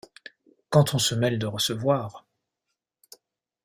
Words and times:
Quand 0.71 0.95
on 0.95 0.97
se 0.97 1.13
mêle 1.13 1.37
de 1.37 1.45
recevoir! 1.45 2.25